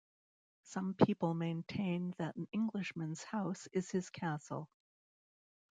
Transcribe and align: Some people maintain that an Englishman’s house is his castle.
Some 0.63 0.95
people 0.95 1.35
maintain 1.35 2.15
that 2.17 2.35
an 2.35 2.47
Englishman’s 2.51 3.21
house 3.21 3.67
is 3.71 3.91
his 3.91 4.09
castle. 4.09 4.67